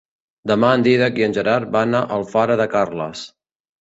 [0.51, 3.23] Demà en Dídac i en Gerard van a Alfara de Carles.